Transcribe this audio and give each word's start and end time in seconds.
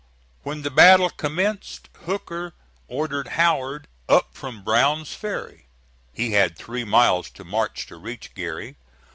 When 0.41 0.63
the 0.63 0.71
battle 0.71 1.11
commenced, 1.11 1.87
Hooker 2.05 2.55
ordered 2.87 3.27
Howard 3.37 3.87
up 4.09 4.33
from 4.33 4.63
Brown's 4.63 5.13
Ferry. 5.13 5.67
He 6.11 6.31
had 6.31 6.57
three 6.57 6.83
miles 6.83 7.29
to 7.29 7.43
march 7.43 7.85
to 7.85 7.97
reach 7.97 8.33
Geary. 8.33 8.77